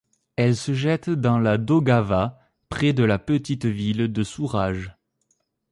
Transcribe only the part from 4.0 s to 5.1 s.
de Souraj.